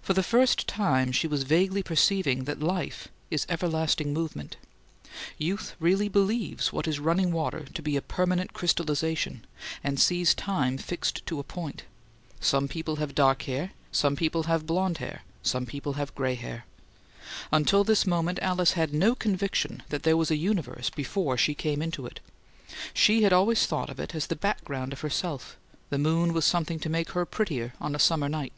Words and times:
For 0.00 0.12
the 0.14 0.22
first 0.22 0.68
time 0.68 1.10
she 1.10 1.26
was 1.26 1.42
vaguely 1.42 1.82
perceiving 1.82 2.44
that 2.44 2.60
life 2.62 3.08
is 3.32 3.46
everlasting 3.48 4.12
movement. 4.12 4.56
Youth 5.38 5.74
really 5.80 6.08
believes 6.08 6.72
what 6.72 6.86
is 6.86 7.00
running 7.00 7.32
water 7.32 7.64
to 7.64 7.82
be 7.82 7.96
a 7.96 8.00
permanent 8.00 8.52
crystallization 8.52 9.44
and 9.82 9.98
sees 9.98 10.34
time 10.36 10.78
fixed 10.78 11.26
to 11.26 11.40
a 11.40 11.42
point: 11.42 11.82
some 12.38 12.68
people 12.68 12.94
have 13.02 13.12
dark 13.12 13.42
hair, 13.42 13.72
some 13.90 14.14
people 14.14 14.44
have 14.44 14.68
blond 14.68 14.98
hair, 14.98 15.22
some 15.42 15.66
people 15.66 15.94
have 15.94 16.14
gray 16.14 16.36
hair. 16.36 16.64
Until 17.50 17.82
this 17.82 18.06
moment, 18.06 18.38
Alice 18.40 18.74
had 18.74 18.94
no 18.94 19.16
conviction 19.16 19.82
that 19.88 20.04
there 20.04 20.16
was 20.16 20.30
a 20.30 20.36
universe 20.36 20.90
before 20.90 21.36
she 21.36 21.56
came 21.56 21.82
into 21.82 22.06
it. 22.06 22.20
She 22.94 23.24
had 23.24 23.32
always 23.32 23.66
thought 23.66 23.90
of 23.90 23.98
it 23.98 24.14
as 24.14 24.28
the 24.28 24.36
background 24.36 24.92
of 24.92 25.00
herself: 25.00 25.56
the 25.88 25.98
moon 25.98 26.32
was 26.32 26.44
something 26.44 26.78
to 26.78 26.88
make 26.88 27.10
her 27.10 27.26
prettier 27.26 27.72
on 27.80 27.96
a 27.96 27.98
summer 27.98 28.28
night. 28.28 28.52